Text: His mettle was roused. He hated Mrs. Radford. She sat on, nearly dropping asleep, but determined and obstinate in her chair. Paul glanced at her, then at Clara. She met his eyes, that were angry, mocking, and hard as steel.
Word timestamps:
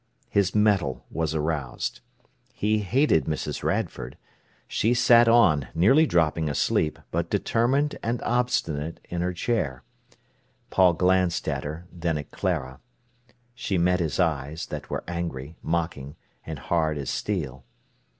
His 0.31 0.55
mettle 0.55 1.05
was 1.11 1.35
roused. 1.37 1.99
He 2.55 2.79
hated 2.79 3.25
Mrs. 3.25 3.61
Radford. 3.61 4.17
She 4.67 4.95
sat 4.95 5.27
on, 5.27 5.67
nearly 5.75 6.07
dropping 6.07 6.49
asleep, 6.49 6.97
but 7.11 7.29
determined 7.29 7.99
and 8.01 8.19
obstinate 8.23 8.99
in 9.11 9.21
her 9.21 9.31
chair. 9.31 9.83
Paul 10.71 10.93
glanced 10.93 11.47
at 11.47 11.63
her, 11.65 11.85
then 11.91 12.17
at 12.17 12.31
Clara. 12.31 12.79
She 13.53 13.77
met 13.77 13.99
his 13.99 14.19
eyes, 14.19 14.65
that 14.65 14.89
were 14.89 15.03
angry, 15.07 15.55
mocking, 15.61 16.15
and 16.47 16.57
hard 16.57 16.97
as 16.97 17.11
steel. 17.11 17.63